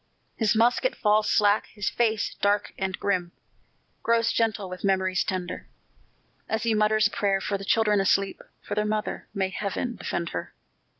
His 0.35 0.55
musket 0.55 0.95
falls 0.95 1.29
slack; 1.29 1.67
his 1.67 1.87
face, 1.87 2.33
dark 2.41 2.73
and 2.75 2.99
grim, 2.99 3.33
Grows 4.01 4.31
gentle 4.31 4.67
with 4.67 4.83
memories 4.83 5.23
tender, 5.23 5.67
As 6.49 6.63
he 6.63 6.73
mutters 6.73 7.05
a 7.05 7.11
prayer 7.11 7.39
for 7.39 7.55
the 7.55 7.63
children 7.63 8.01
asleep 8.01 8.41
For 8.63 8.73
their 8.73 8.83
mother 8.83 9.27
may 9.35 9.49
Heaven 9.49 9.97
defend 9.97 10.29
her! 10.29 10.55